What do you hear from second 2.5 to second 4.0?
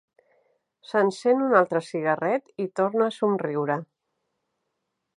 i torna a somriure.